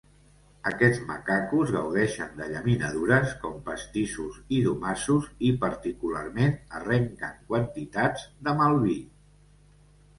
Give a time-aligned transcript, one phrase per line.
[0.69, 9.01] Aquests macacos gaudeixen de llaminadures, com pastissos i domassos, i particularment arrenquen quantitats de malví.